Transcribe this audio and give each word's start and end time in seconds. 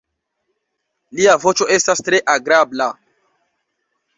Lia 1.19 1.35
voĉo 1.43 1.67
estas 1.75 2.01
tre 2.09 2.23
agrabla. 2.37 2.89